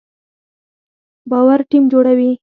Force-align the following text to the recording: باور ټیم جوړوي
باور 1.31 1.59
ټیم 1.69 1.83
جوړوي 1.93 2.31